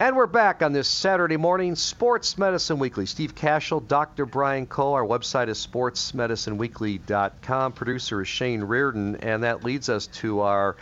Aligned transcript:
And 0.00 0.16
we're 0.16 0.26
back 0.26 0.60
on 0.60 0.72
this 0.72 0.88
Saturday 0.88 1.36
morning, 1.36 1.76
Sports 1.76 2.36
Medicine 2.36 2.80
Weekly. 2.80 3.06
Steve 3.06 3.36
Kashul, 3.36 3.86
Dr. 3.86 4.26
Brian 4.26 4.66
Cole. 4.66 4.94
Our 4.94 5.06
website 5.06 5.46
is 5.46 5.64
sportsmedicineweekly.com. 5.64 7.72
Producer 7.74 8.22
is 8.22 8.26
Shane 8.26 8.64
Reardon, 8.64 9.14
and 9.14 9.44
that 9.44 9.62
leads 9.62 9.88
us 9.88 10.08
to 10.08 10.40
our 10.40 10.74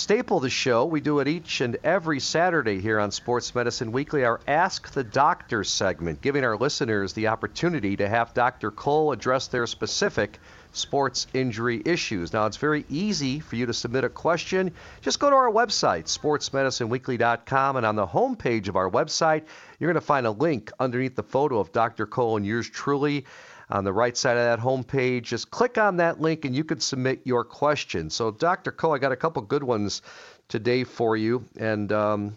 staple 0.00 0.38
of 0.38 0.42
the 0.42 0.48
show. 0.48 0.86
We 0.86 1.02
do 1.02 1.18
it 1.18 1.28
each 1.28 1.60
and 1.60 1.76
every 1.84 2.20
Saturday 2.20 2.80
here 2.80 2.98
on 2.98 3.10
Sports 3.10 3.54
Medicine 3.54 3.92
Weekly, 3.92 4.24
our 4.24 4.40
Ask 4.48 4.90
the 4.92 5.04
Doctor 5.04 5.62
segment, 5.62 6.22
giving 6.22 6.42
our 6.42 6.56
listeners 6.56 7.12
the 7.12 7.26
opportunity 7.26 7.96
to 7.98 8.08
have 8.08 8.32
Dr. 8.32 8.70
Cole 8.70 9.12
address 9.12 9.48
their 9.48 9.66
specific 9.66 10.40
sports 10.72 11.26
injury 11.34 11.82
issues. 11.84 12.32
Now, 12.32 12.46
it's 12.46 12.56
very 12.56 12.86
easy 12.88 13.40
for 13.40 13.56
you 13.56 13.66
to 13.66 13.74
submit 13.74 14.04
a 14.04 14.08
question. 14.08 14.72
Just 15.02 15.20
go 15.20 15.28
to 15.28 15.36
our 15.36 15.50
website, 15.50 16.04
sportsmedicineweekly.com, 16.04 17.76
and 17.76 17.84
on 17.84 17.96
the 17.96 18.06
homepage 18.06 18.68
of 18.68 18.76
our 18.76 18.88
website, 18.88 19.42
you're 19.78 19.92
going 19.92 20.00
to 20.00 20.06
find 20.06 20.26
a 20.26 20.30
link 20.30 20.72
underneath 20.80 21.14
the 21.14 21.22
photo 21.22 21.58
of 21.58 21.72
Dr. 21.72 22.06
Cole 22.06 22.38
and 22.38 22.46
yours 22.46 22.70
truly. 22.70 23.26
On 23.70 23.84
the 23.84 23.92
right 23.92 24.16
side 24.16 24.36
of 24.36 24.44
that 24.44 24.58
homepage, 24.58 25.22
just 25.22 25.50
click 25.50 25.78
on 25.78 25.98
that 25.98 26.20
link 26.20 26.44
and 26.44 26.54
you 26.54 26.64
can 26.64 26.80
submit 26.80 27.20
your 27.24 27.44
question. 27.44 28.10
So, 28.10 28.30
Dr. 28.32 28.72
Cole, 28.72 28.94
I 28.94 28.98
got 28.98 29.12
a 29.12 29.16
couple 29.16 29.42
good 29.42 29.62
ones 29.62 30.02
today 30.48 30.82
for 30.84 31.16
you. 31.16 31.48
And 31.56 31.92
um, 31.92 32.36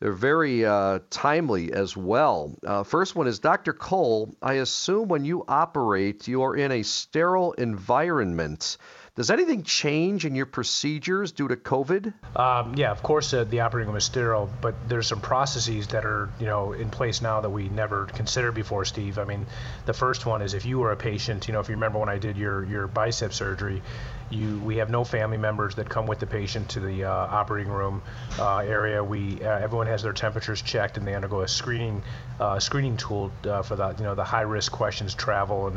they're 0.00 0.12
very 0.12 0.64
uh, 0.64 1.00
timely 1.10 1.72
as 1.74 1.94
well. 1.94 2.54
Uh, 2.66 2.82
first 2.82 3.14
one 3.14 3.26
is 3.26 3.38
Dr. 3.38 3.74
Cole. 3.74 4.34
I 4.40 4.54
assume 4.54 5.08
when 5.08 5.26
you 5.26 5.44
operate, 5.46 6.26
you 6.26 6.42
are 6.42 6.56
in 6.56 6.72
a 6.72 6.82
sterile 6.82 7.52
environment. 7.52 8.78
Does 9.16 9.30
anything 9.30 9.64
change 9.64 10.24
in 10.24 10.34
your 10.34 10.46
procedures 10.46 11.32
due 11.32 11.48
to 11.48 11.56
COVID? 11.56 12.14
Um, 12.36 12.74
yeah, 12.76 12.90
of 12.92 13.02
course, 13.02 13.34
uh, 13.34 13.44
the 13.44 13.60
operating 13.60 13.88
room 13.88 13.96
is 13.96 14.04
sterile, 14.04 14.48
but 14.60 14.74
there's 14.88 15.08
some 15.08 15.20
processes 15.20 15.88
that 15.88 16.04
are, 16.04 16.30
you 16.38 16.46
know, 16.46 16.72
in 16.72 16.90
place 16.90 17.20
now 17.20 17.40
that 17.40 17.50
we 17.50 17.68
never 17.68 18.06
considered 18.06 18.52
before, 18.52 18.84
Steve. 18.84 19.18
I 19.18 19.24
mean, 19.24 19.46
the 19.86 19.92
first 19.92 20.26
one 20.26 20.42
is 20.42 20.54
if 20.54 20.64
you 20.64 20.78
were 20.78 20.92
a 20.92 20.96
patient, 20.96 21.48
you 21.48 21.52
know, 21.52 21.60
if 21.60 21.68
you 21.68 21.74
remember 21.74 21.98
when 21.98 22.08
I 22.08 22.18
did 22.18 22.36
your 22.36 22.64
your 22.64 22.86
bicep 22.86 23.32
surgery, 23.32 23.82
you, 24.30 24.58
we 24.60 24.76
have 24.76 24.90
no 24.90 25.04
family 25.04 25.36
members 25.36 25.74
that 25.74 25.88
come 25.88 26.06
with 26.06 26.20
the 26.20 26.26
patient 26.26 26.68
to 26.70 26.80
the 26.80 27.04
uh, 27.04 27.10
operating 27.10 27.72
room 27.72 28.02
uh, 28.38 28.58
area. 28.58 29.02
We 29.02 29.42
uh, 29.42 29.58
everyone 29.58 29.88
has 29.88 30.02
their 30.02 30.12
temperatures 30.12 30.62
checked 30.62 30.96
and 30.96 31.06
they 31.06 31.14
undergo 31.14 31.40
a 31.40 31.48
screening 31.48 32.02
uh, 32.38 32.58
screening 32.60 32.96
tool 32.96 33.32
uh, 33.44 33.62
for 33.62 33.76
the 33.76 33.94
you 33.98 34.04
know 34.04 34.14
the 34.14 34.24
high 34.24 34.42
risk 34.42 34.72
questions, 34.72 35.14
travel 35.14 35.72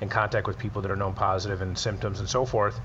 and 0.00 0.10
contact 0.10 0.46
with 0.46 0.58
people 0.58 0.82
that 0.82 0.90
are 0.90 0.96
known 0.96 1.14
positive 1.14 1.60
and 1.60 1.78
symptoms 1.78 2.20
and 2.20 2.28
so 2.28 2.44
forth. 2.44 2.80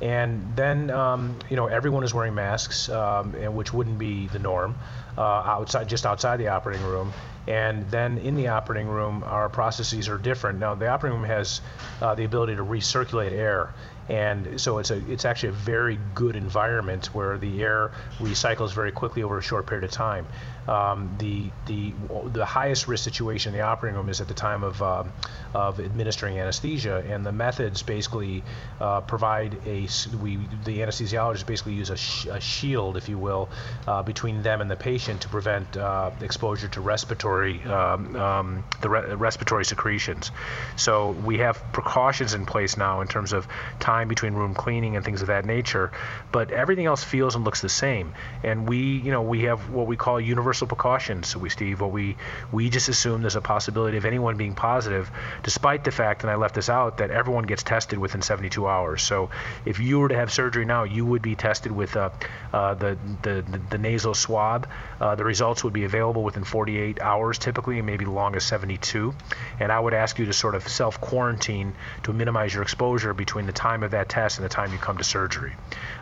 And 0.00 0.54
then, 0.54 0.90
um, 0.90 1.36
you 1.50 1.56
know, 1.56 1.66
everyone 1.66 2.04
is 2.04 2.14
wearing 2.14 2.34
masks, 2.34 2.88
um, 2.88 3.32
which 3.54 3.72
wouldn't 3.72 3.98
be 3.98 4.28
the 4.28 4.38
norm 4.38 4.76
uh, 5.16 5.22
outside, 5.22 5.88
just 5.88 6.06
outside 6.06 6.36
the 6.36 6.48
operating 6.48 6.84
room. 6.86 7.12
And 7.48 7.90
then 7.90 8.18
in 8.18 8.36
the 8.36 8.48
operating 8.48 8.88
room, 8.88 9.24
our 9.24 9.48
processes 9.48 10.08
are 10.08 10.18
different. 10.18 10.58
Now, 10.60 10.74
the 10.74 10.88
operating 10.88 11.18
room 11.18 11.28
has 11.28 11.60
uh, 12.00 12.14
the 12.14 12.24
ability 12.24 12.56
to 12.56 12.64
recirculate 12.64 13.32
air, 13.32 13.72
and 14.08 14.60
so 14.60 14.78
it's 14.78 14.90
a 14.90 15.02
it's 15.10 15.24
actually 15.24 15.50
a 15.50 15.52
very 15.52 15.98
good 16.14 16.36
environment 16.36 17.06
where 17.14 17.36
the 17.38 17.62
air 17.62 17.92
recycles 18.18 18.72
very 18.72 18.92
quickly 18.92 19.22
over 19.22 19.38
a 19.38 19.42
short 19.42 19.66
period 19.66 19.84
of 19.84 19.90
time. 19.90 20.26
Um, 20.68 21.16
the 21.18 21.50
the 21.66 21.92
the 22.32 22.44
highest 22.44 22.88
risk 22.88 23.04
situation 23.04 23.54
in 23.54 23.58
the 23.58 23.64
operating 23.64 23.96
room 23.96 24.10
is 24.10 24.20
at 24.20 24.28
the 24.28 24.34
time 24.34 24.62
of 24.62 24.82
um, 24.82 25.12
of 25.54 25.80
administering 25.80 26.38
anesthesia, 26.38 27.02
and 27.08 27.24
the 27.24 27.32
methods 27.32 27.82
basically 27.82 28.42
uh, 28.80 29.00
provide 29.00 29.56
a 29.66 29.88
we 30.22 30.36
the 30.64 30.80
anesthesiologists 30.80 31.46
basically 31.46 31.72
use 31.72 31.88
a, 31.90 31.96
sh- 31.96 32.26
a 32.26 32.40
shield, 32.40 32.98
if 32.98 33.08
you 33.08 33.18
will, 33.18 33.48
uh, 33.86 34.02
between 34.02 34.42
them 34.42 34.60
and 34.60 34.70
the 34.70 34.76
patient 34.76 35.22
to 35.22 35.28
prevent 35.28 35.76
uh, 35.76 36.10
exposure 36.20 36.68
to 36.68 36.80
respiratory 36.82 37.62
um, 37.64 38.14
um, 38.16 38.64
the 38.82 38.90
re- 38.90 39.14
respiratory 39.14 39.64
secretions. 39.64 40.30
So 40.76 41.12
we 41.12 41.38
have 41.38 41.62
precautions 41.72 42.34
in 42.34 42.44
place 42.44 42.76
now 42.76 43.00
in 43.00 43.08
terms 43.08 43.32
of 43.32 43.48
time 43.80 43.97
time 43.98 44.08
between 44.08 44.34
room 44.34 44.54
cleaning 44.54 44.96
and 44.96 45.04
things 45.04 45.20
of 45.22 45.28
that 45.28 45.44
nature. 45.44 45.90
But 46.32 46.50
everything 46.50 46.86
else 46.86 47.04
feels 47.04 47.34
and 47.34 47.44
looks 47.44 47.60
the 47.60 47.68
same. 47.68 48.14
And 48.42 48.68
we, 48.68 48.78
you 48.78 49.10
know, 49.10 49.22
we 49.22 49.42
have 49.44 49.70
what 49.70 49.86
we 49.86 49.96
call 49.96 50.20
universal 50.20 50.66
precautions. 50.66 51.28
So 51.28 51.38
we, 51.38 51.50
Steve, 51.50 51.80
what 51.80 51.92
we 51.92 52.16
we 52.52 52.70
just 52.70 52.88
assume 52.88 53.22
there's 53.22 53.36
a 53.36 53.40
possibility 53.40 53.96
of 53.96 54.04
anyone 54.04 54.36
being 54.36 54.54
positive, 54.54 55.10
despite 55.42 55.84
the 55.84 55.90
fact, 55.90 56.22
and 56.22 56.30
I 56.30 56.36
left 56.36 56.54
this 56.54 56.68
out, 56.68 56.98
that 56.98 57.10
everyone 57.10 57.44
gets 57.44 57.62
tested 57.62 57.98
within 57.98 58.22
72 58.22 58.66
hours. 58.66 59.02
So 59.02 59.30
if 59.64 59.78
you 59.80 59.98
were 59.98 60.08
to 60.08 60.16
have 60.16 60.32
surgery 60.32 60.64
now, 60.64 60.84
you 60.84 61.04
would 61.04 61.22
be 61.22 61.34
tested 61.34 61.72
with 61.72 61.96
uh, 61.96 62.10
uh, 62.52 62.74
the, 62.74 62.98
the, 63.22 63.44
the 63.50 63.78
the 63.78 63.78
nasal 63.78 64.14
swab. 64.14 64.68
Uh, 65.00 65.14
the 65.14 65.24
results 65.24 65.64
would 65.64 65.72
be 65.72 65.84
available 65.84 66.22
within 66.22 66.44
48 66.44 67.00
hours, 67.00 67.38
typically, 67.38 67.78
and 67.78 67.86
maybe 67.86 68.04
long 68.04 68.34
as 68.36 68.44
72. 68.44 69.14
And 69.60 69.70
I 69.70 69.78
would 69.78 69.94
ask 69.94 70.18
you 70.18 70.26
to 70.26 70.32
sort 70.32 70.54
of 70.54 70.66
self 70.66 71.00
quarantine 71.00 71.74
to 72.04 72.12
minimize 72.12 72.54
your 72.54 72.62
exposure 72.62 73.14
between 73.14 73.46
the 73.46 73.52
time 73.52 73.82
of 73.82 73.87
of 73.88 73.92
that 73.92 74.08
test 74.08 74.38
and 74.38 74.44
the 74.44 74.48
time 74.48 74.72
you 74.72 74.78
come 74.78 74.98
to 74.98 75.04
surgery. 75.04 75.52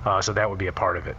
Uh, 0.04 0.20
so 0.20 0.32
that 0.32 0.50
would 0.50 0.58
be 0.58 0.66
a 0.66 0.72
part 0.72 0.96
of 0.96 1.06
it. 1.06 1.16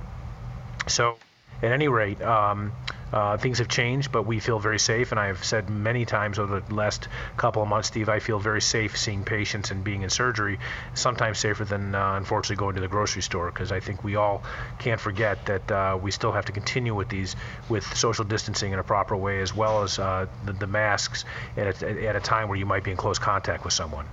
So, 0.87 1.17
at 1.61 1.71
any 1.71 1.87
rate, 1.87 2.21
um, 2.21 2.71
uh, 3.11 3.37
things 3.37 3.59
have 3.59 3.67
changed, 3.67 4.11
but 4.11 4.23
we 4.23 4.39
feel 4.39 4.59
very 4.59 4.77
safe. 4.77 5.11
And 5.11 5.19
I've 5.19 5.43
said 5.43 5.69
many 5.69 6.05
times 6.05 6.39
over 6.39 6.59
the 6.59 6.75
last 6.75 7.07
couple 7.35 7.63
of 7.63 7.67
months, 7.67 7.87
Steve, 7.87 8.09
I 8.09 8.19
feel 8.19 8.37
very 8.37 8.61
safe 8.61 8.97
seeing 8.97 9.23
patients 9.23 9.71
and 9.71 9.83
being 9.83 10.01
in 10.01 10.09
surgery, 10.09 10.59
sometimes 10.93 11.39
safer 11.39 11.65
than 11.65 11.95
uh, 11.95 12.15
unfortunately 12.15 12.57
going 12.57 12.75
to 12.75 12.81
the 12.81 12.87
grocery 12.87 13.21
store, 13.21 13.49
because 13.49 13.71
I 13.71 13.79
think 13.79 14.03
we 14.03 14.17
all 14.17 14.43
can't 14.77 14.99
forget 14.99 15.45
that 15.45 15.71
uh, 15.71 15.97
we 16.01 16.11
still 16.11 16.31
have 16.31 16.45
to 16.45 16.51
continue 16.51 16.93
with 16.93 17.09
these, 17.09 17.35
with 17.69 17.85
social 17.95 18.25
distancing 18.25 18.73
in 18.73 18.79
a 18.79 18.83
proper 18.83 19.15
way, 19.15 19.41
as 19.41 19.55
well 19.55 19.83
as 19.83 19.97
uh, 19.97 20.27
the, 20.45 20.53
the 20.53 20.67
masks 20.67 21.25
at 21.55 21.81
a, 21.81 22.07
at 22.07 22.15
a 22.15 22.19
time 22.19 22.49
where 22.49 22.57
you 22.57 22.65
might 22.65 22.83
be 22.83 22.91
in 22.91 22.97
close 22.97 23.19
contact 23.19 23.63
with 23.63 23.73
someone. 23.73 24.05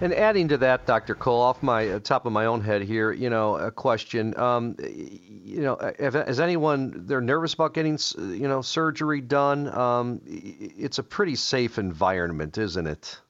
And 0.00 0.14
adding 0.14 0.48
to 0.48 0.58
that, 0.58 0.86
Dr. 0.86 1.16
Cole, 1.16 1.40
off 1.40 1.60
my 1.60 1.88
uh, 1.88 1.98
top 1.98 2.24
of 2.24 2.32
my 2.32 2.46
own 2.46 2.60
head 2.60 2.82
here, 2.82 3.10
you 3.10 3.30
know, 3.30 3.56
a 3.56 3.72
question. 3.72 4.38
Um, 4.38 4.76
you 4.78 5.62
know, 5.62 5.74
if, 5.98 6.14
has 6.14 6.38
anyone 6.38 7.06
they're 7.06 7.20
nervous 7.20 7.54
about 7.54 7.74
getting, 7.74 7.98
you 8.16 8.46
know, 8.46 8.62
surgery 8.62 9.20
done? 9.20 9.66
Um, 9.76 10.20
it's 10.24 10.98
a 10.98 11.02
pretty 11.02 11.34
safe 11.34 11.78
environment, 11.78 12.58
isn't 12.58 12.86
it? 12.86 13.20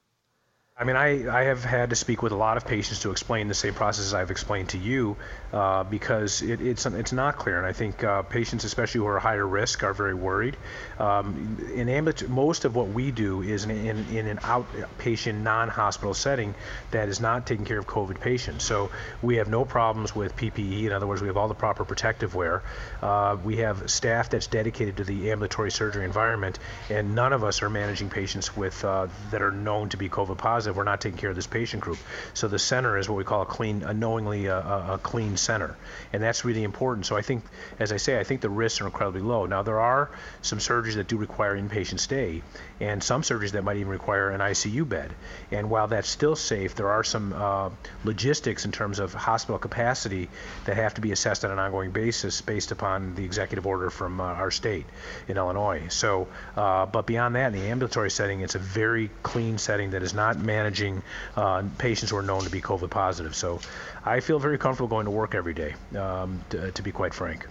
I 0.79 0.85
mean, 0.85 0.95
I, 0.95 1.41
I 1.41 1.43
have 1.43 1.65
had 1.65 1.89
to 1.89 1.95
speak 1.97 2.21
with 2.21 2.31
a 2.31 2.37
lot 2.37 2.55
of 2.55 2.65
patients 2.65 3.01
to 3.01 3.11
explain 3.11 3.49
the 3.49 3.53
same 3.53 3.73
process 3.73 4.13
I've 4.13 4.31
explained 4.31 4.69
to 4.69 4.77
you 4.77 5.17
uh, 5.51 5.83
because 5.83 6.41
it, 6.41 6.61
it's 6.61 6.85
it's 6.85 7.11
not 7.11 7.35
clear, 7.35 7.57
and 7.57 7.67
I 7.67 7.73
think 7.73 8.01
uh, 8.01 8.21
patients, 8.21 8.63
especially 8.63 8.99
who 8.99 9.07
are 9.07 9.19
higher 9.19 9.45
risk, 9.45 9.83
are 9.83 9.93
very 9.93 10.13
worried. 10.13 10.55
Um, 10.97 11.57
in 11.75 11.89
ambulatory, 11.89 12.31
most 12.31 12.63
of 12.63 12.77
what 12.77 12.87
we 12.87 13.11
do 13.11 13.41
is 13.41 13.65
in, 13.65 13.71
in, 13.71 13.97
in 14.15 14.27
an 14.27 14.37
outpatient, 14.37 15.41
non-hospital 15.41 16.13
setting 16.13 16.55
that 16.91 17.09
is 17.09 17.19
not 17.19 17.45
taking 17.45 17.65
care 17.65 17.79
of 17.79 17.85
COVID 17.85 18.21
patients. 18.21 18.63
So 18.63 18.89
we 19.21 19.35
have 19.35 19.49
no 19.49 19.65
problems 19.65 20.15
with 20.15 20.33
PPE. 20.37 20.85
In 20.85 20.93
other 20.93 21.07
words, 21.07 21.21
we 21.21 21.27
have 21.27 21.35
all 21.35 21.49
the 21.49 21.55
proper 21.55 21.83
protective 21.83 22.35
wear. 22.35 22.63
Uh, 23.01 23.35
we 23.43 23.57
have 23.57 23.91
staff 23.91 24.29
that's 24.29 24.47
dedicated 24.47 24.95
to 24.97 25.03
the 25.03 25.31
ambulatory 25.31 25.71
surgery 25.71 26.05
environment, 26.05 26.57
and 26.89 27.15
none 27.15 27.33
of 27.33 27.43
us 27.43 27.61
are 27.63 27.69
managing 27.69 28.09
patients 28.09 28.55
with 28.55 28.85
uh, 28.85 29.07
that 29.31 29.41
are 29.41 29.51
known 29.51 29.89
to 29.89 29.97
be 29.97 30.07
COVID 30.07 30.37
positive 30.37 30.68
we're 30.75 30.83
not 30.83 31.01
taking 31.01 31.17
care 31.17 31.29
of 31.29 31.35
this 31.35 31.47
patient 31.47 31.83
group. 31.83 31.97
So 32.33 32.47
the 32.47 32.59
center 32.59 32.97
is 32.97 33.09
what 33.09 33.17
we 33.17 33.23
call 33.23 33.41
a 33.41 33.45
clean, 33.45 33.83
a 33.83 33.93
knowingly 33.93 34.47
a, 34.47 34.57
a, 34.57 34.99
clean 35.01 35.37
center, 35.37 35.75
and 36.13 36.21
that's 36.21 36.45
really 36.45 36.63
important. 36.63 37.05
So 37.05 37.15
I 37.17 37.21
think, 37.21 37.43
as 37.79 37.91
I 37.91 37.97
say, 37.97 38.19
I 38.19 38.23
think 38.23 38.41
the 38.41 38.49
risks 38.49 38.81
are 38.81 38.85
incredibly 38.85 39.21
low. 39.21 39.45
Now 39.45 39.63
there 39.63 39.79
are 39.79 40.09
some 40.41 40.59
surgeries 40.59 40.95
that 40.95 41.07
do 41.07 41.17
require 41.17 41.57
inpatient 41.57 41.99
stay, 41.99 42.41
and 42.79 43.03
some 43.03 43.21
surgeries 43.21 43.51
that 43.51 43.63
might 43.63 43.77
even 43.77 43.91
require 43.91 44.29
an 44.29 44.41
ICU 44.41 44.87
bed. 44.87 45.13
And 45.51 45.69
while 45.69 45.87
that's 45.87 46.09
still 46.09 46.35
safe, 46.35 46.75
there 46.75 46.89
are 46.89 47.03
some 47.03 47.33
uh, 47.33 47.69
logistics 48.03 48.65
in 48.65 48.71
terms 48.71 48.99
of 48.99 49.13
hospital 49.13 49.59
capacity 49.59 50.29
that 50.65 50.75
have 50.75 50.93
to 50.95 51.01
be 51.01 51.11
assessed 51.11 51.43
on 51.45 51.51
an 51.51 51.59
ongoing 51.59 51.91
basis 51.91 52.41
based 52.41 52.71
upon 52.71 53.15
the 53.15 53.23
executive 53.23 53.65
order 53.65 53.89
from 53.89 54.19
uh, 54.19 54.23
our 54.23 54.51
state 54.51 54.85
in 55.27 55.37
Illinois. 55.37 55.87
So, 55.89 56.27
uh, 56.55 56.85
but 56.85 57.05
beyond 57.05 57.35
that, 57.35 57.53
in 57.53 57.59
the 57.59 57.67
ambulatory 57.67 58.11
setting, 58.11 58.41
it's 58.41 58.55
a 58.55 58.59
very 58.59 59.09
clean 59.23 59.57
setting 59.57 59.91
that 59.91 60.03
is 60.03 60.13
not 60.13 60.37
managed 60.37 60.58
managing 60.59 61.01
uh, 61.35 61.63
patients 61.77 62.09
who 62.11 62.17
are 62.17 62.27
known 62.31 62.41
to 62.41 62.49
be 62.49 62.61
COVID 62.61 62.89
positive. 62.89 63.33
So 63.35 63.59
I 64.03 64.19
feel 64.19 64.39
very 64.39 64.57
comfortable 64.57 64.89
going 64.89 65.05
to 65.05 65.11
work 65.11 65.33
every 65.35 65.53
day, 65.53 65.73
um, 65.97 66.43
to, 66.49 66.71
to 66.71 66.81
be 66.81 66.91
quite 66.91 67.13
frank. 67.13 67.47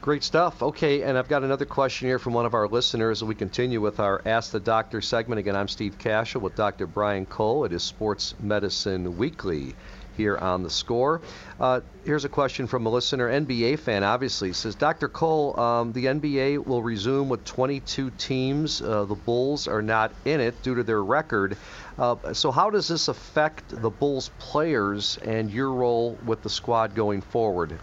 Great 0.00 0.22
stuff. 0.22 0.62
Okay, 0.62 1.02
and 1.02 1.16
I've 1.16 1.28
got 1.28 1.44
another 1.44 1.64
question 1.64 2.08
here 2.08 2.18
from 2.18 2.34
one 2.34 2.44
of 2.44 2.52
our 2.52 2.68
listeners 2.68 3.22
as 3.22 3.24
we 3.24 3.34
continue 3.34 3.80
with 3.80 4.00
our 4.00 4.20
Ask 4.26 4.50
the 4.50 4.60
Doctor 4.60 5.00
segment. 5.00 5.38
Again, 5.38 5.56
I'm 5.56 5.68
Steve 5.68 5.96
Kashul 5.98 6.42
with 6.42 6.54
Dr. 6.56 6.86
Brian 6.86 7.24
Cole. 7.24 7.64
It 7.64 7.72
is 7.72 7.82
Sports 7.82 8.34
Medicine 8.40 9.16
Weekly 9.16 9.74
here 10.16 10.36
on 10.36 10.62
the 10.62 10.70
score. 10.70 11.20
Uh, 11.58 11.80
here's 12.04 12.24
a 12.24 12.28
question 12.28 12.66
from 12.66 12.86
a 12.86 12.90
listener, 12.90 13.28
NBA 13.28 13.78
fan, 13.78 14.02
obviously, 14.04 14.52
says 14.52 14.74
Dr. 14.74 15.08
Cole, 15.08 15.58
um, 15.58 15.92
the 15.92 16.06
NBA 16.06 16.64
will 16.66 16.82
resume 16.82 17.28
with 17.28 17.44
22 17.44 18.10
teams. 18.18 18.82
Uh, 18.82 19.04
the 19.04 19.14
Bulls 19.14 19.68
are 19.68 19.82
not 19.82 20.12
in 20.24 20.40
it 20.40 20.60
due 20.62 20.74
to 20.74 20.82
their 20.82 21.02
record. 21.02 21.56
Uh, 21.98 22.32
so, 22.32 22.50
how 22.50 22.70
does 22.70 22.88
this 22.88 23.08
affect 23.08 23.68
the 23.68 23.90
Bulls 23.90 24.30
players 24.38 25.18
and 25.18 25.50
your 25.50 25.72
role 25.72 26.18
with 26.24 26.42
the 26.42 26.50
squad 26.50 26.94
going 26.94 27.20
forward? 27.20 27.78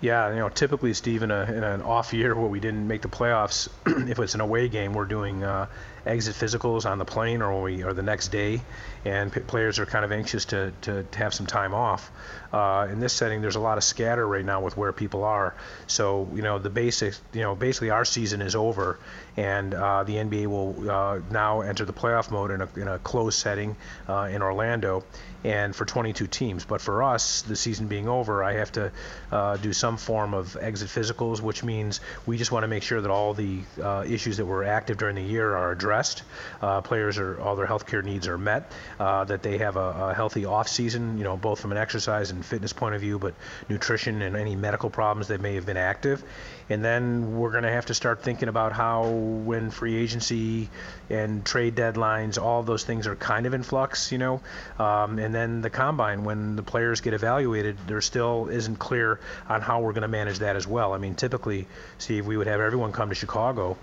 Yeah, 0.00 0.30
you 0.30 0.36
know, 0.36 0.48
typically, 0.50 0.92
Steve, 0.92 1.22
in, 1.22 1.30
a, 1.30 1.44
in 1.44 1.64
an 1.64 1.82
off 1.82 2.12
year 2.12 2.34
where 2.34 2.48
we 2.48 2.60
didn't 2.60 2.86
make 2.86 3.02
the 3.02 3.08
playoffs, 3.08 3.68
if 4.08 4.18
it's 4.18 4.34
an 4.34 4.40
away 4.40 4.68
game, 4.68 4.92
we're 4.92 5.06
doing 5.06 5.42
uh, 5.42 5.66
exit 6.06 6.34
physicals 6.36 6.88
on 6.88 6.98
the 6.98 7.04
plane 7.04 7.42
or 7.42 7.62
we 7.62 7.82
or 7.82 7.92
the 7.92 8.02
next 8.02 8.28
day, 8.28 8.62
and 9.04 9.32
players 9.46 9.78
are 9.78 9.86
kind 9.86 10.04
of 10.04 10.12
anxious 10.12 10.46
to, 10.46 10.72
to, 10.82 11.02
to 11.02 11.18
have 11.18 11.34
some 11.34 11.46
time 11.46 11.74
off. 11.74 12.10
Uh, 12.52 12.88
in 12.90 13.00
this 13.00 13.12
setting, 13.12 13.40
there's 13.42 13.56
a 13.56 13.60
lot 13.60 13.78
of 13.78 13.84
scatter 13.84 14.26
right 14.26 14.44
now 14.44 14.60
with 14.60 14.76
where 14.76 14.92
people 14.92 15.24
are. 15.24 15.54
So 15.86 16.28
you 16.34 16.42
know 16.42 16.58
the 16.58 16.70
basics, 16.70 17.20
you 17.32 17.42
know, 17.42 17.54
basically 17.54 17.90
our 17.90 18.04
season 18.04 18.42
is 18.42 18.54
over, 18.54 18.98
and 19.36 19.74
uh, 19.74 20.04
the 20.04 20.14
NBA 20.14 20.46
will 20.46 20.90
uh, 20.90 21.20
now 21.30 21.60
enter 21.60 21.84
the 21.84 21.92
playoff 21.92 22.30
mode 22.30 22.50
in 22.50 22.62
a, 22.62 22.68
in 22.76 22.88
a 22.88 22.98
closed 22.98 23.38
setting 23.38 23.76
uh, 24.08 24.28
in 24.32 24.42
Orlando, 24.42 25.04
and 25.44 25.76
for 25.76 25.84
22 25.84 26.26
teams. 26.26 26.64
But 26.64 26.80
for 26.80 27.02
us, 27.02 27.42
the 27.42 27.56
season 27.56 27.86
being 27.86 28.08
over, 28.08 28.42
I 28.42 28.54
have 28.54 28.72
to 28.72 28.92
uh, 29.30 29.56
do 29.58 29.72
some 29.72 29.96
form 29.96 30.34
of 30.34 30.56
exit 30.60 30.88
physicals, 30.88 31.40
which 31.40 31.62
means 31.62 32.00
we 32.24 32.38
just 32.38 32.50
want 32.50 32.64
to 32.64 32.68
make 32.68 32.82
sure 32.82 33.00
that 33.00 33.10
all 33.10 33.34
the 33.34 33.60
uh, 33.82 34.04
issues 34.08 34.38
that 34.38 34.46
were 34.46 34.64
active 34.64 34.96
during 34.96 35.16
the 35.16 35.22
year 35.22 35.54
are 35.54 35.70
addressed. 35.70 36.22
Uh, 36.62 36.80
players 36.80 37.18
are 37.18 37.40
all 37.40 37.56
their 37.56 37.66
health 37.66 37.86
care 37.86 38.02
needs 38.02 38.26
are 38.26 38.38
met. 38.38 38.72
That 38.98 39.42
they 39.42 39.58
have 39.58 39.76
a, 39.76 40.08
a, 40.10 40.14
healthy 40.14 40.44
off 40.44 40.68
season, 40.68 41.18
you 41.18 41.24
know, 41.24 41.36
both 41.36 41.58
from 41.60 41.72
an 41.72 41.78
exercise 41.78 42.30
and 42.30 42.44
fitness 42.44 42.72
point 42.72 42.94
of 42.94 43.00
view, 43.00 43.18
but 43.18 43.34
nutrition 43.68 44.22
and 44.22 44.36
any 44.36 44.54
medical 44.54 44.88
problems 44.88 45.28
that 45.28 45.40
may 45.40 45.54
have 45.54 45.66
been 45.66 45.76
active. 45.76 46.22
And 46.68 46.84
then 46.84 47.38
we're 47.38 47.52
going 47.52 47.62
to 47.62 47.70
have 47.70 47.86
to 47.86 47.94
start 47.94 48.22
thinking 48.22 48.48
about 48.48 48.72
how, 48.72 49.08
when 49.08 49.70
free 49.70 49.96
agency 49.96 50.68
and 51.08 51.44
trade 51.44 51.76
deadlines, 51.76 52.40
all 52.40 52.62
those 52.62 52.84
things 52.84 53.06
are 53.06 53.16
kind 53.16 53.46
of 53.46 53.54
in 53.54 53.62
flux, 53.62 54.10
you 54.10 54.18
know. 54.18 54.40
Um, 54.78 55.18
and 55.18 55.34
then 55.34 55.60
the 55.60 55.70
combine, 55.70 56.24
when 56.24 56.56
the 56.56 56.62
players 56.62 57.00
get 57.00 57.14
evaluated, 57.14 57.76
there 57.86 58.00
still 58.00 58.48
isn't 58.48 58.76
clear 58.76 59.20
on 59.48 59.60
how 59.60 59.80
we're 59.80 59.92
going 59.92 60.02
to 60.02 60.08
manage 60.08 60.40
that 60.40 60.56
as 60.56 60.66
well. 60.66 60.92
I 60.92 60.98
mean, 60.98 61.14
typically, 61.14 61.66
Steve, 61.98 62.26
we 62.26 62.36
would 62.36 62.48
have 62.48 62.60
everyone 62.60 62.92
come 62.92 63.08
to 63.10 63.14
Chicago 63.14 63.76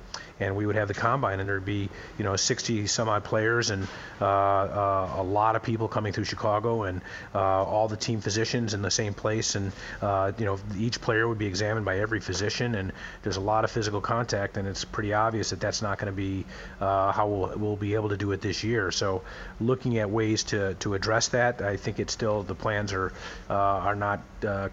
and 0.43 0.55
we 0.55 0.65
would 0.65 0.75
have 0.75 0.87
the 0.87 0.93
combine, 0.93 1.39
and 1.39 1.47
there'd 1.47 1.65
be 1.65 1.89
you 2.17 2.23
know 2.23 2.35
60 2.35 2.87
some 2.87 3.09
odd 3.09 3.23
players 3.23 3.69
and 3.69 3.87
uh, 4.21 4.25
uh, 4.25 5.13
a 5.17 5.23
lot 5.23 5.55
of 5.55 5.63
people 5.63 5.87
coming 5.87 6.13
through 6.13 6.25
Chicago, 6.25 6.83
and 6.83 7.01
uh, 7.33 7.39
all 7.39 7.87
the 7.87 7.97
team 7.97 8.21
physicians 8.21 8.73
in 8.73 8.81
the 8.81 8.91
same 8.91 9.13
place, 9.13 9.55
and 9.55 9.71
uh, 10.01 10.31
you 10.37 10.45
know 10.45 10.59
each 10.77 11.01
player 11.01 11.27
would 11.27 11.37
be 11.37 11.45
examined 11.45 11.85
by 11.85 11.99
every 11.99 12.19
physician, 12.19 12.75
and 12.75 12.91
there's 13.23 13.37
a 13.37 13.41
lot 13.41 13.63
of 13.63 13.71
physical 13.71 14.01
contact, 14.01 14.57
and 14.57 14.67
it's 14.67 14.85
pretty 14.85 15.13
obvious 15.13 15.49
that 15.49 15.59
that's 15.59 15.81
not 15.81 15.97
going 15.97 16.11
to 16.11 16.15
be 16.15 16.45
uh, 16.79 17.11
how 17.11 17.27
we'll, 17.27 17.57
we'll 17.57 17.75
be 17.75 17.95
able 17.95 18.09
to 18.09 18.17
do 18.17 18.31
it 18.31 18.41
this 18.41 18.63
year. 18.63 18.91
So 18.91 19.23
looking 19.59 19.97
at 19.97 20.09
ways 20.09 20.43
to 20.45 20.75
to 20.75 20.93
address 20.93 21.29
that, 21.29 21.61
I 21.61 21.77
think 21.77 21.99
it's 21.99 22.13
still 22.13 22.43
the 22.43 22.55
plans 22.55 22.93
are 22.93 23.11
are 23.49 23.95
not 23.95 24.21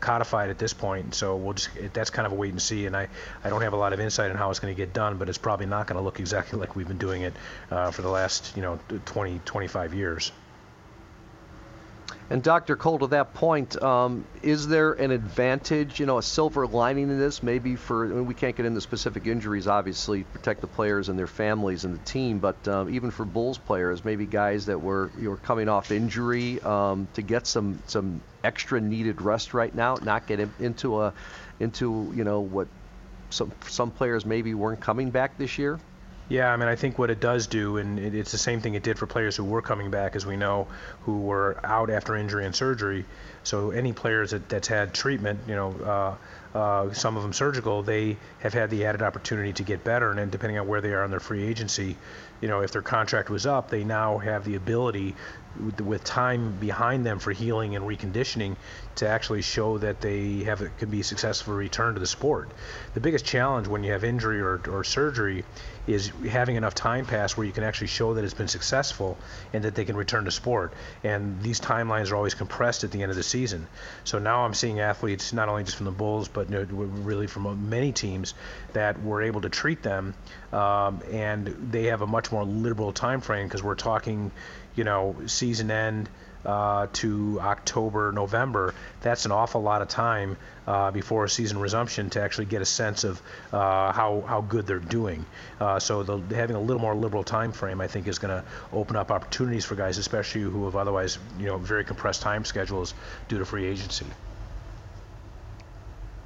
codified 0.01 0.51
at 0.51 0.59
this 0.59 0.73
point. 0.73 1.15
So 1.15 1.37
we'll 1.37 1.55
just 1.55 1.71
that's 1.93 2.11
kind 2.11 2.27
of 2.27 2.33
a 2.33 2.37
wait 2.37 2.51
and 2.51 2.63
see, 2.63 2.87
and 2.87 2.97
I 2.97 3.09
I 3.45 3.51
don't 3.51 3.63
have 3.63 3.73
a 3.73 3.77
lot 3.77 3.93
of 3.93 4.01
insight 4.01 4.31
on 4.31 4.37
how 4.37 4.51
it's 4.51 4.61
going 4.61 4.75
to 4.75 4.77
get 4.77 4.93
done, 4.93 5.17
but 5.17 5.29
it's 5.29 5.39
probably 5.39 5.60
probably 5.61 5.77
not 5.77 5.87
going 5.87 5.99
to 5.99 6.05
look 6.05 6.21
exactly 6.21 6.59
like 6.59 6.75
we've 6.75 6.89
been 6.89 6.97
doing 6.97 7.23
it 7.23 7.35
uh, 7.71 7.91
for 7.91 8.01
the 8.01 8.09
last, 8.09 8.57
you 8.57 8.63
know, 8.63 8.79
20, 9.05 9.41
25 9.45 9.93
years. 9.93 10.33
And 12.31 12.43
Dr. 12.43 12.77
Cole, 12.77 13.01
to 13.01 13.09
that 13.09 13.35
point, 13.35 13.81
um, 13.83 14.25
is 14.41 14.69
there 14.69 14.93
an 14.93 15.11
advantage, 15.11 15.99
you 15.99 16.07
know, 16.07 16.17
a 16.19 16.23
silver 16.23 16.67
lining 16.67 17.11
in 17.11 17.19
this? 17.19 17.43
Maybe 17.43 17.75
for 17.75 18.07
I 18.07 18.09
mean, 18.09 18.27
we 18.27 18.35
can't 18.35 18.57
get 18.57 18.65
into 18.67 18.81
specific 18.81 19.27
injuries, 19.27 19.67
obviously, 19.67 20.23
protect 20.23 20.61
the 20.61 20.69
players 20.69 21.09
and 21.09 21.19
their 21.19 21.27
families 21.27 21.85
and 21.85 21.93
the 21.93 22.05
team, 22.05 22.39
but 22.39 22.69
um, 22.69 22.89
even 22.95 23.11
for 23.11 23.25
Bulls 23.25 23.59
players, 23.59 24.05
maybe 24.05 24.27
guys 24.27 24.67
that 24.67 24.81
were 24.81 25.11
you 25.21 25.29
were 25.29 25.39
coming 25.39 25.69
off 25.69 25.91
injury 25.91 26.61
um, 26.61 27.09
to 27.15 27.23
get 27.23 27.49
some 27.49 27.83
some 27.89 28.21
extra 28.45 28.81
needed 28.81 29.21
rest 29.21 29.53
right 29.53 29.75
now, 29.75 29.97
not 29.97 30.29
get 30.29 30.39
into 30.61 31.03
a 31.03 31.13
into 31.59 32.13
you 32.15 32.23
know 32.23 32.41
what 32.41 32.69
some 33.31 33.53
some 33.67 33.91
players 33.91 34.27
maybe 34.27 34.55
weren't 34.55 34.81
coming 34.81 35.11
back 35.11 35.39
this 35.39 35.59
year? 35.59 35.81
Yeah, 36.31 36.53
I 36.53 36.57
mean, 36.57 36.69
I 36.69 36.77
think 36.77 36.97
what 36.97 37.11
it 37.11 37.19
does 37.19 37.49
do, 37.49 37.79
and 37.79 37.99
it's 37.99 38.31
the 38.31 38.39
same 38.39 38.61
thing 38.61 38.75
it 38.75 38.85
did 38.85 39.01
for 39.01 39.07
players 39.07 39.35
who 39.35 39.43
were 39.43 39.63
coming 39.63 39.91
back, 39.91 40.15
as 40.15 40.25
we 40.25 40.37
know, 40.37 40.69
who 41.01 41.19
were 41.23 41.59
out 41.65 41.91
after 41.91 42.15
injury 42.15 42.47
and 42.47 42.55
surgery. 42.55 43.05
So 43.43 43.73
any 43.73 43.93
players 43.93 44.31
that, 44.31 44.49
that's 44.49 44.69
had 44.69 44.95
treatment, 44.95 45.41
you 45.49 45.57
know, 45.57 45.73
uh, 45.73 46.15
uh, 46.55 46.93
some 46.93 47.17
of 47.17 47.23
them 47.23 47.33
surgical, 47.33 47.83
they 47.83 48.17
have 48.41 48.53
had 48.53 48.71
the 48.71 48.85
added 48.85 49.03
opportunity 49.03 49.53
to 49.53 49.63
get 49.63 49.85
better. 49.85 50.11
And 50.11 50.19
then 50.19 50.31
depending 50.31 50.59
on 50.59 50.67
where 50.67 50.81
they 50.81 50.93
are 50.93 51.05
in 51.05 51.11
their 51.11 51.21
free 51.21 51.45
agency, 51.45 51.97
you 52.41 52.49
know, 52.49 52.61
if 52.61 52.73
their 52.73 52.83
contract 52.83 53.31
was 53.31 53.47
up, 53.47 53.71
they 53.71 53.85
now 53.85 54.19
have 54.19 54.45
the 54.45 54.57
ability 54.57 55.15
with 55.85 56.05
time 56.05 56.57
behind 56.61 57.05
them 57.05 57.19
for 57.19 57.33
healing 57.33 57.75
and 57.75 57.85
reconditioning 57.85 58.57
to 58.95 59.09
actually 59.09 59.43
show 59.43 59.79
that 59.79 60.01
they 60.01 60.45
have 60.45 60.63
it 60.63 60.77
can 60.79 60.91
be 60.91 61.03
successful 61.03 61.55
return 61.55 61.95
to 61.95 62.01
the 62.01 62.07
sport. 62.07 62.51
The 62.95 63.01
biggest 63.01 63.25
challenge 63.25 63.67
when 63.67 63.83
you 63.83 63.93
have 63.93 64.05
injury 64.05 64.41
or, 64.41 64.61
or 64.69 64.85
surgery 64.85 65.45
is 65.87 66.13
having 66.29 66.57
enough 66.57 66.75
time 66.75 67.05
pass 67.05 67.37
where 67.37 67.47
you 67.47 67.53
can 67.53 67.65
actually 67.65 67.89
show 67.89 68.15
that 68.15 68.25
it's 68.25 68.35
been 68.35 68.49
successful 68.49 69.19
and 69.53 69.65
that 69.65 69.75
they 69.75 69.85
can 69.85 69.97
return 69.97 70.25
to 70.25 70.31
sport. 70.31 70.73
And 71.03 71.43
these 71.43 71.61
timelines 71.61 72.13
are 72.13 72.17
always 72.17 72.35
compressed 72.35 72.85
at 72.85 72.93
the 72.93 73.03
end 73.03 73.11
of 73.11 73.17
the 73.17 73.23
season. 73.23 73.67
So 74.05 74.19
now 74.19 74.45
I'm 74.45 74.55
seeing 74.55 74.81
athletes 74.81 75.33
not 75.33 75.49
only 75.49 75.65
just 75.65 75.77
from 75.77 75.87
the 75.87 75.93
Bulls 75.93 76.29
but 76.29 76.40
know, 76.49 76.63
really 76.63 77.27
from 77.27 77.69
many 77.69 77.93
teams 77.93 78.35
that 78.73 79.01
we're 79.03 79.23
able 79.23 79.43
to 79.43 79.49
treat 79.49 79.83
them, 79.83 80.15
um, 80.53 81.03
and 81.11 81.47
they 81.71 81.85
have 81.87 82.03
a 82.03 82.07
much 82.07 82.33
more 82.33 82.45
liberal 82.45 82.93
time 82.93 83.21
frame 83.21 83.47
because 83.47 83.63
we're 83.63 83.75
talking 83.75 84.31
you 84.75 84.85
know, 84.85 85.17
season 85.27 85.71
end 85.71 86.09
uh, 86.45 86.87
to 86.95 87.39
October, 87.41 88.13
November, 88.13 88.75
that's 89.03 89.27
an 89.27 89.33
awful 89.33 89.61
lot 89.61 89.83
of 89.83 89.89
time 89.89 90.39
uh, 90.67 90.91
before 90.91 91.25
a 91.25 91.29
season 91.29 91.59
resumption 91.59 92.09
to 92.09 92.23
actually 92.23 92.47
get 92.47 92.63
a 92.63 92.65
sense 92.65 93.05
of 93.05 93.21
uh, 93.53 93.93
how, 93.93 94.23
how 94.27 94.41
good 94.41 94.67
they're 94.67 94.79
doing. 94.79 95.27
Uh, 95.61 95.79
so 95.79 96.03
the, 96.03 96.35
having 96.35 96.57
a 96.57 96.61
little 96.61 96.81
more 96.81 96.95
liberal 96.95 97.25
time 97.25 97.53
frame, 97.53 97.81
I 97.81 97.89
think, 97.89 98.09
is 98.09 98.19
going 98.19 98.43
to 98.43 98.45
open 98.73 98.97
up 98.97 99.11
opportunities 99.11 99.65
for 99.65 99.75
guys, 99.75 99.99
especially 99.99 100.43
who 100.43 100.65
have 100.65 100.77
otherwise, 100.77 101.19
you 101.39 101.47
know, 101.47 101.59
very 101.59 101.85
compressed 101.85 102.23
time 102.23 102.45
schedules 102.45 102.95
due 103.29 103.39
to 103.39 103.45
free 103.45 103.67
agency. 103.67 104.07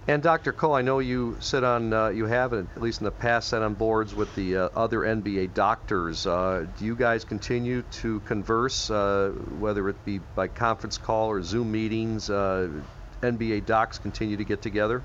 And 0.06 0.22
Dr. 0.22 0.52
Cole, 0.52 0.74
I 0.74 0.82
know 0.82 0.98
you 0.98 1.38
sit 1.40 1.64
on, 1.64 1.94
uh, 1.94 2.08
you 2.08 2.26
have 2.26 2.52
at 2.52 2.66
least 2.80 3.00
in 3.00 3.06
the 3.06 3.10
past 3.10 3.48
sat 3.48 3.62
on 3.62 3.72
boards 3.72 4.14
with 4.14 4.34
the 4.34 4.56
uh, 4.56 4.68
other 4.76 4.98
NBA 5.00 5.54
doctors. 5.54 6.26
Uh, 6.26 6.66
do 6.78 6.84
you 6.84 6.94
guys 6.94 7.24
continue 7.24 7.80
to 8.02 8.20
converse, 8.20 8.90
uh, 8.90 9.30
whether 9.58 9.88
it 9.88 10.04
be 10.04 10.18
by 10.34 10.46
conference 10.46 10.98
call 10.98 11.28
or 11.28 11.42
Zoom 11.42 11.72
meetings? 11.72 12.28
Uh, 12.28 12.68
NBA 13.22 13.64
docs 13.64 13.96
continue 13.96 14.36
to 14.36 14.44
get 14.44 14.60
together? 14.60 15.02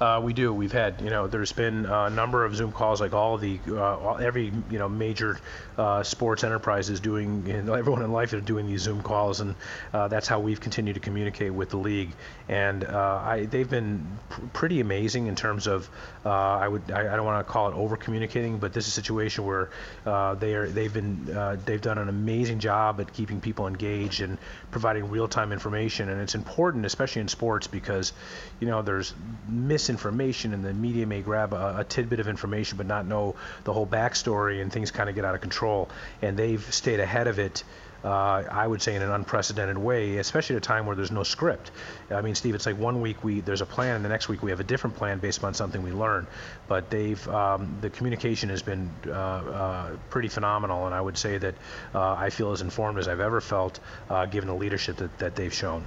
Uh, 0.00 0.18
we 0.18 0.32
do. 0.32 0.50
We've 0.50 0.72
had, 0.72 1.02
you 1.02 1.10
know, 1.10 1.26
there's 1.26 1.52
been 1.52 1.84
a 1.84 2.08
number 2.08 2.46
of 2.46 2.56
Zoom 2.56 2.72
calls, 2.72 3.02
like 3.02 3.12
all 3.12 3.36
the, 3.36 3.60
uh, 3.68 4.14
every, 4.14 4.50
you 4.70 4.78
know, 4.78 4.88
major 4.88 5.38
uh, 5.76 6.02
sports 6.02 6.42
enterprise 6.42 6.88
is 6.88 7.00
doing, 7.00 7.46
you 7.46 7.60
know, 7.60 7.74
everyone 7.74 8.02
in 8.02 8.10
life 8.10 8.32
is 8.32 8.42
doing 8.42 8.66
these 8.66 8.80
Zoom 8.80 9.02
calls, 9.02 9.40
and 9.40 9.54
uh, 9.92 10.08
that's 10.08 10.26
how 10.26 10.40
we've 10.40 10.58
continued 10.58 10.94
to 10.94 11.00
communicate 11.00 11.52
with 11.52 11.68
the 11.68 11.76
league. 11.76 12.12
And 12.48 12.82
uh, 12.82 13.20
I, 13.22 13.44
they've 13.44 13.68
been 13.68 14.06
pr- 14.30 14.40
pretty 14.54 14.80
amazing 14.80 15.26
in 15.26 15.36
terms 15.36 15.66
of, 15.66 15.90
uh, 16.24 16.30
I 16.30 16.66
would, 16.66 16.90
I, 16.90 17.12
I 17.12 17.16
don't 17.16 17.26
want 17.26 17.46
to 17.46 17.52
call 17.52 17.68
it 17.68 17.74
over 17.74 17.98
communicating, 17.98 18.56
but 18.56 18.72
this 18.72 18.86
is 18.86 18.92
a 18.92 19.02
situation 19.02 19.44
where 19.44 19.68
they 20.06 20.54
are, 20.54 20.66
they've 20.66 20.92
been, 20.92 21.26
they've 21.66 21.80
done 21.80 21.98
an 21.98 22.08
amazing 22.08 22.60
job 22.60 23.02
at 23.02 23.12
keeping 23.12 23.42
people 23.42 23.66
engaged 23.66 24.22
and 24.22 24.38
providing 24.70 25.10
real-time 25.10 25.52
information. 25.52 26.08
And 26.08 26.22
it's 26.22 26.34
important, 26.34 26.86
especially 26.86 27.20
in 27.20 27.28
sports, 27.28 27.66
because, 27.66 28.14
you 28.60 28.66
know, 28.66 28.80
there's 28.80 29.12
missing 29.46 29.89
misinformation, 29.90 30.54
and 30.54 30.64
the 30.64 30.72
media 30.72 31.04
may 31.06 31.20
grab 31.20 31.52
a, 31.52 31.78
a 31.78 31.84
tidbit 31.84 32.20
of 32.20 32.28
information 32.28 32.78
but 32.78 32.86
not 32.86 33.06
know 33.06 33.34
the 33.64 33.72
whole 33.72 33.86
backstory, 33.86 34.62
and 34.62 34.72
things 34.72 34.90
kind 34.92 35.08
of 35.08 35.14
get 35.16 35.24
out 35.24 35.34
of 35.34 35.40
control. 35.40 35.88
And 36.22 36.36
they've 36.36 36.62
stayed 36.72 37.00
ahead 37.00 37.26
of 37.26 37.38
it. 37.38 37.64
Uh, 38.02 38.44
I 38.50 38.66
would 38.66 38.80
say 38.80 38.94
in 38.94 39.02
an 39.02 39.10
unprecedented 39.10 39.76
way, 39.76 40.16
especially 40.16 40.56
at 40.56 40.62
a 40.62 40.66
time 40.66 40.86
where 40.86 40.96
there's 40.96 41.10
no 41.10 41.22
script. 41.22 41.70
I 42.10 42.22
mean, 42.22 42.34
Steve, 42.34 42.54
it's 42.54 42.64
like 42.64 42.78
one 42.78 43.02
week 43.02 43.22
we 43.22 43.40
there's 43.42 43.60
a 43.60 43.66
plan, 43.66 43.96
and 43.96 44.02
the 44.02 44.08
next 44.08 44.26
week 44.26 44.42
we 44.42 44.52
have 44.52 44.60
a 44.60 44.64
different 44.64 44.96
plan 44.96 45.18
based 45.18 45.36
upon 45.36 45.52
something 45.52 45.82
we 45.82 45.92
learn. 45.92 46.26
But 46.66 46.88
they've 46.88 47.28
um, 47.28 47.76
the 47.82 47.90
communication 47.90 48.48
has 48.48 48.62
been 48.62 48.90
uh, 49.06 49.10
uh, 49.10 49.96
pretty 50.08 50.28
phenomenal, 50.28 50.86
and 50.86 50.94
I 50.94 51.00
would 51.00 51.18
say 51.18 51.36
that 51.36 51.54
uh, 51.94 52.12
I 52.26 52.30
feel 52.30 52.52
as 52.52 52.62
informed 52.62 52.98
as 52.98 53.06
I've 53.06 53.20
ever 53.20 53.42
felt, 53.42 53.80
uh, 54.08 54.24
given 54.24 54.48
the 54.48 54.54
leadership 54.54 54.96
that, 54.96 55.18
that 55.18 55.36
they've 55.36 55.52
shown. 55.52 55.84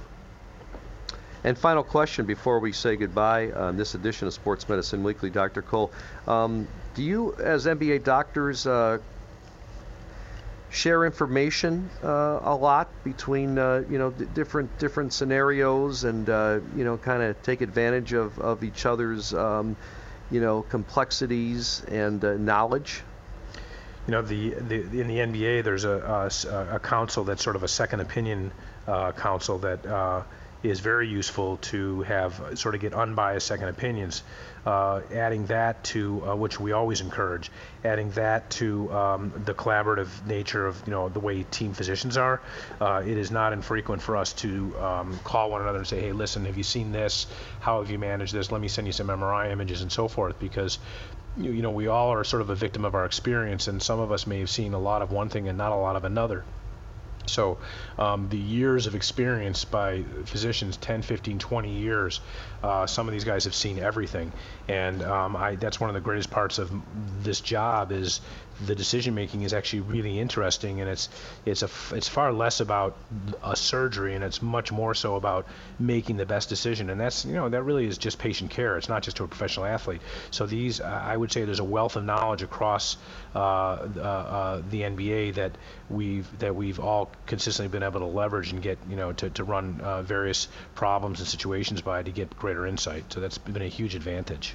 And 1.44 1.58
final 1.58 1.82
question 1.82 2.24
before 2.24 2.58
we 2.58 2.72
say 2.72 2.96
goodbye 2.96 3.52
on 3.52 3.76
this 3.76 3.94
edition 3.94 4.26
of 4.26 4.32
Sports 4.32 4.66
Medicine 4.66 5.04
Weekly, 5.04 5.28
Dr. 5.28 5.60
Cole. 5.60 5.92
Um, 6.26 6.66
do 6.94 7.02
you, 7.02 7.34
as 7.34 7.66
NBA 7.66 8.02
doctors, 8.02 8.66
uh, 8.66 8.98
share 10.70 11.04
information 11.04 11.88
uh, 12.02 12.40
a 12.42 12.56
lot 12.56 12.88
between 13.04 13.58
uh, 13.58 13.84
you 13.90 13.98
know 13.98 14.10
d- 14.10 14.24
different 14.34 14.76
different 14.78 15.12
scenarios 15.12 16.04
and 16.04 16.28
uh, 16.28 16.58
you 16.74 16.82
know 16.84 16.96
kind 16.96 17.22
of 17.22 17.40
take 17.42 17.60
advantage 17.60 18.12
of, 18.12 18.38
of 18.38 18.64
each 18.64 18.86
other's 18.86 19.34
um, 19.34 19.76
you 20.30 20.40
know 20.40 20.62
complexities 20.62 21.84
and 21.88 22.24
uh, 22.24 22.36
knowledge? 22.38 23.02
You 24.06 24.12
know, 24.12 24.22
the, 24.22 24.50
the 24.50 25.00
in 25.00 25.08
the 25.08 25.18
NBA, 25.18 25.64
there's 25.64 25.84
a, 25.84 26.30
a, 26.50 26.76
a, 26.76 26.78
council 26.78 27.24
that's 27.24 27.42
sort 27.42 27.56
of 27.56 27.62
a 27.62 27.68
second 27.68 28.00
opinion 28.00 28.50
uh, 28.86 29.12
council 29.12 29.58
that 29.58 29.86
is 30.64 30.80
very 30.80 31.08
useful 31.08 31.58
to 31.58 32.02
have 32.02 32.58
sort 32.58 32.74
of 32.74 32.80
get 32.80 32.94
unbiased 32.94 33.46
second 33.46 33.68
opinions. 33.68 34.22
Uh, 34.64 35.02
adding 35.12 35.44
that 35.46 35.84
to 35.84 36.26
uh, 36.26 36.34
which 36.34 36.58
we 36.58 36.72
always 36.72 37.02
encourage, 37.02 37.50
adding 37.84 38.10
that 38.12 38.48
to 38.48 38.90
um, 38.92 39.30
the 39.44 39.52
collaborative 39.52 40.26
nature 40.26 40.66
of 40.66 40.82
you 40.86 40.90
know 40.90 41.10
the 41.10 41.20
way 41.20 41.42
team 41.42 41.74
physicians 41.74 42.16
are, 42.16 42.40
uh, 42.80 43.02
it 43.04 43.18
is 43.18 43.30
not 43.30 43.52
infrequent 43.52 44.00
for 44.00 44.16
us 44.16 44.32
to 44.32 44.74
um, 44.80 45.18
call 45.22 45.50
one 45.50 45.60
another 45.60 45.78
and 45.78 45.86
say, 45.86 46.00
hey, 46.00 46.12
listen, 46.12 46.46
have 46.46 46.56
you 46.56 46.62
seen 46.62 46.92
this? 46.92 47.26
How 47.60 47.80
have 47.80 47.90
you 47.90 47.98
managed 47.98 48.32
this? 48.32 48.50
Let 48.50 48.62
me 48.62 48.68
send 48.68 48.86
you 48.86 48.92
some 48.94 49.08
MRI 49.08 49.52
images 49.52 49.82
and 49.82 49.92
so 49.92 50.08
forth 50.08 50.38
because 50.38 50.78
you, 51.36 51.50
you 51.50 51.60
know 51.60 51.70
we 51.70 51.88
all 51.88 52.10
are 52.14 52.24
sort 52.24 52.40
of 52.40 52.48
a 52.48 52.54
victim 52.54 52.86
of 52.86 52.94
our 52.94 53.04
experience, 53.04 53.68
and 53.68 53.82
some 53.82 54.00
of 54.00 54.12
us 54.12 54.26
may 54.26 54.40
have 54.40 54.50
seen 54.50 54.72
a 54.72 54.78
lot 54.78 55.02
of 55.02 55.12
one 55.12 55.28
thing 55.28 55.46
and 55.46 55.58
not 55.58 55.72
a 55.72 55.76
lot 55.76 55.96
of 55.96 56.04
another. 56.04 56.42
So 57.26 57.58
um, 57.98 58.28
the 58.28 58.38
years 58.38 58.86
of 58.86 58.94
experience 58.94 59.64
by 59.64 60.02
physicians 60.24 60.76
10 60.76 61.02
15 61.02 61.38
20 61.38 61.70
years 61.70 62.20
uh, 62.64 62.86
some 62.86 63.06
of 63.06 63.12
these 63.12 63.24
guys 63.24 63.44
have 63.44 63.54
seen 63.54 63.78
everything. 63.78 64.32
And 64.68 65.02
um, 65.02 65.36
I, 65.36 65.56
that's 65.56 65.78
one 65.78 65.90
of 65.90 65.94
the 65.94 66.00
greatest 66.00 66.30
parts 66.30 66.58
of 66.58 66.70
this 67.22 67.40
job 67.40 67.92
is 67.92 68.20
the 68.66 68.74
decision 68.74 69.14
making 69.14 69.42
is 69.42 69.52
actually 69.52 69.80
really 69.80 70.18
interesting 70.18 70.80
and 70.80 70.88
it's 70.88 71.08
it's 71.44 71.62
a 71.62 71.68
it's 71.92 72.08
far 72.08 72.32
less 72.32 72.60
about 72.60 72.96
a 73.42 73.56
surgery 73.56 74.14
and 74.14 74.24
it's 74.24 74.40
much 74.42 74.72
more 74.72 74.94
so 74.94 75.16
about 75.16 75.46
making 75.78 76.16
the 76.16 76.26
best 76.26 76.48
decision. 76.48 76.90
And 76.90 77.00
that's 77.00 77.24
you 77.24 77.34
know 77.34 77.48
that 77.48 77.62
really 77.62 77.86
is 77.86 77.98
just 77.98 78.18
patient 78.18 78.50
care. 78.50 78.76
It's 78.76 78.88
not 78.88 79.02
just 79.02 79.16
to 79.18 79.24
a 79.24 79.28
professional 79.28 79.66
athlete. 79.66 80.02
So 80.30 80.46
these 80.46 80.80
I 80.80 81.16
would 81.16 81.32
say 81.32 81.44
there's 81.44 81.60
a 81.60 81.64
wealth 81.64 81.96
of 81.96 82.04
knowledge 82.04 82.42
across 82.42 82.96
uh, 83.34 83.38
uh, 83.38 84.00
uh 84.00 84.62
the 84.70 84.82
NBA 84.82 85.34
that 85.34 85.52
we've 85.90 86.26
that 86.38 86.54
we've 86.54 86.80
all 86.80 87.10
consistently 87.26 87.70
been 87.70 87.82
able 87.82 88.00
to 88.00 88.06
leverage 88.06 88.52
and 88.52 88.62
get 88.62 88.78
you 88.88 88.96
know 88.96 89.12
to, 89.12 89.30
to 89.30 89.44
run 89.44 89.80
uh, 89.80 90.02
various 90.02 90.48
problems 90.74 91.20
and 91.20 91.28
situations 91.28 91.80
by 91.82 92.02
to 92.02 92.10
get 92.10 92.36
greater 92.38 92.66
insight. 92.66 93.12
So 93.12 93.20
that's 93.20 93.38
been 93.38 93.62
a 93.62 93.68
huge 93.68 93.94
advantage 93.94 94.54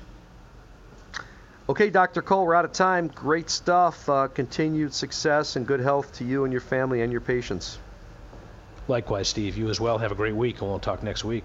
Okay, 1.70 1.92
Dr. 1.92 2.24
Cole, 2.24 2.48
we're 2.48 2.56
out 2.56 2.66
of 2.66 2.74
time. 2.74 3.10
Great 3.10 3.48
stuff. 3.48 4.10
Uh, 4.10 4.28
continued 4.28 4.92
success 4.92 5.56
and 5.56 5.68
good 5.68 5.80
health 5.80 6.12
to 6.14 6.24
you 6.24 6.44
and 6.44 6.52
your 6.52 6.64
family 6.64 7.04
and 7.04 7.12
your 7.12 7.22
patients. 7.22 7.78
Likewise, 8.88 9.28
Steve. 9.28 9.56
You 9.56 9.70
as 9.70 9.80
well. 9.80 10.00
Have 10.00 10.12
a 10.12 10.16
great 10.16 10.36
week, 10.36 10.62
and 10.62 10.68
we'll 10.68 10.80
talk 10.80 11.04
next 11.04 11.24
week. 11.24 11.44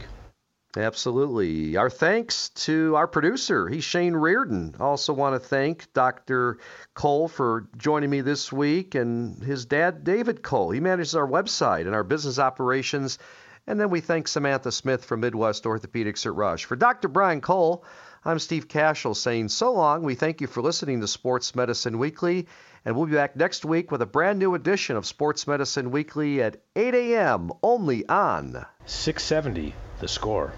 Absolutely. 0.78 1.76
Our 1.76 1.90
thanks 1.90 2.48
to 2.48 2.96
our 2.96 3.06
producer. 3.06 3.68
He's 3.68 3.84
Shane 3.84 4.14
Reardon. 4.14 4.76
Also 4.80 5.12
want 5.12 5.34
to 5.34 5.46
thank 5.46 5.92
Dr. 5.92 6.56
Cole 6.94 7.28
for 7.28 7.68
joining 7.76 8.08
me 8.08 8.22
this 8.22 8.50
week 8.50 8.94
and 8.94 9.42
his 9.42 9.66
dad, 9.66 10.04
David 10.04 10.42
Cole. 10.42 10.70
He 10.70 10.80
manages 10.80 11.14
our 11.14 11.28
website 11.28 11.82
and 11.82 11.94
our 11.94 12.02
business 12.02 12.38
operations. 12.38 13.18
And 13.66 13.78
then 13.78 13.90
we 13.90 14.00
thank 14.00 14.28
Samantha 14.28 14.72
Smith 14.72 15.04
from 15.04 15.20
Midwest 15.20 15.64
Orthopedics 15.64 16.24
at 16.24 16.34
Rush. 16.34 16.64
For 16.64 16.76
Dr. 16.76 17.08
Brian 17.08 17.42
Cole, 17.42 17.84
I'm 18.26 18.38
Steve 18.38 18.68
Kashul 18.68 19.14
saying 19.14 19.50
so 19.50 19.74
long. 19.74 20.02
We 20.02 20.14
thank 20.14 20.40
you 20.40 20.46
for 20.46 20.62
listening 20.62 21.02
to 21.02 21.06
Sports 21.06 21.54
Medicine 21.54 21.98
Weekly, 21.98 22.46
and 22.82 22.96
we'll 22.96 23.04
be 23.04 23.12
back 23.12 23.36
next 23.36 23.66
week 23.66 23.90
with 23.90 24.00
a 24.00 24.06
brand 24.06 24.38
new 24.38 24.54
edition 24.54 24.96
of 24.96 25.04
Sports 25.04 25.46
Medicine 25.46 25.90
Weekly 25.90 26.40
at 26.40 26.56
8 26.74 26.94
a.m. 26.94 27.52
only 27.62 28.08
on 28.08 28.64
670 28.86 29.74
The 30.00 30.08
Score. 30.08 30.54